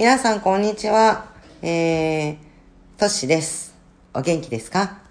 [0.00, 1.26] 皆さんこんにちは。
[1.60, 2.36] えー、
[2.96, 3.76] トシです。
[4.14, 5.02] お元気ですか？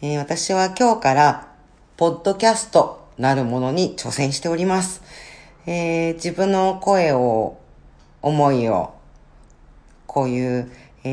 [0.00, 1.52] えー、私は今日から、
[1.98, 5.02] ポッドキャストなるものに挑戦しております。
[5.66, 7.58] えー、自分の声を、
[8.22, 8.94] 思いを、
[10.06, 10.72] こういう、
[11.04, 11.08] え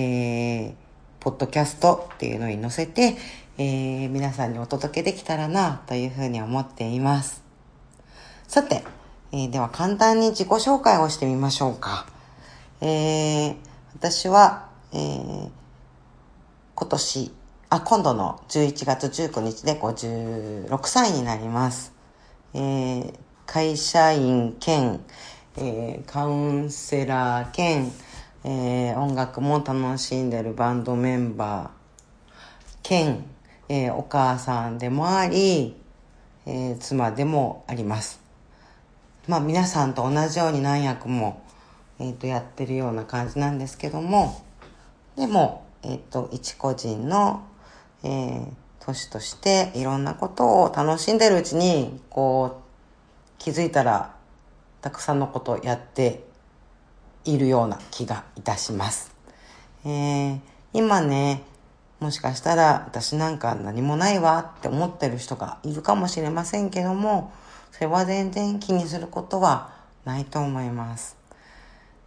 [0.70, 0.74] ー、
[1.20, 3.18] ポッドキャストっていうのに載せて、
[3.58, 7.44] えー、皆さんにお届けできたらな、というふうに思っています。
[8.48, 8.86] さて、
[9.34, 12.15] えー、では簡単に自己紹介をしてみましょうか。
[12.82, 13.56] えー、
[13.96, 15.50] 私は、えー、
[16.76, 17.32] 今年、
[17.70, 21.94] あ、今度の11月19日で56歳になります。
[22.54, 23.14] えー、
[23.46, 25.00] 会社員兼、
[25.58, 27.92] えー、カウンセラー兼、
[28.44, 31.70] えー、音楽も楽しんでるバンドメンバー
[32.84, 33.26] 兼、
[33.70, 35.76] えー、お母さんでもあり、
[36.46, 38.20] えー、妻でもあります。
[39.28, 41.42] まあ皆さんと同じように何役も、
[42.00, 44.44] えっ、ー、とやってるような感じなんですけども、
[45.16, 47.46] でも、えっ、ー、と、一個人の、
[48.04, 48.48] えー、
[48.80, 54.16] 年としていろんなことを楽しんでるうちに、こう、気づいたら、
[54.82, 56.24] たくさんのことをやって
[57.24, 59.16] いるような気がいたします。
[59.86, 60.40] えー、
[60.74, 61.44] 今ね、
[62.00, 67.32] もしかしたら私なんか何もないわって思ってる人がいるかもしれませんけども、
[67.72, 71.18] それは全然気にすることはないと思います。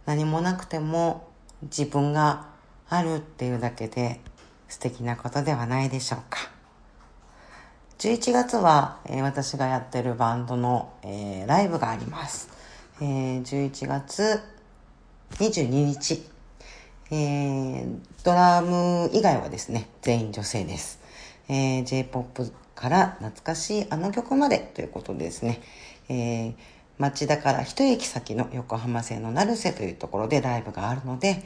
[0.09, 1.27] 何もなくても
[1.61, 2.47] 自分が
[2.89, 4.19] あるっていうだけで
[4.67, 6.49] 素敵なことではないでしょうか。
[7.99, 12.49] 11月は、えー、私がやってるバンドの、えー、ライブがあります。
[12.99, 14.41] えー、11月
[15.33, 16.27] 22日、
[17.11, 20.99] えー、ドラム以外はですね、全員女性です。
[21.49, 25.61] えー、J-POP から懐かしいあの曲までということですね、
[26.09, 26.53] えー、
[26.99, 31.45] 町田から一駅先の横浜線の成瀬というところでライブがあるので、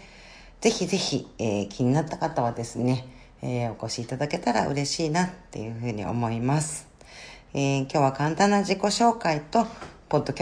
[0.61, 3.07] ぜひぜひ、えー、気になった方はですね、
[3.43, 6.87] えー、お越しいただけたら嬉しいなっていうふうに思います。
[7.53, 9.67] えー、今日は簡単な自己紹介と、
[10.09, 10.41] ポッドキ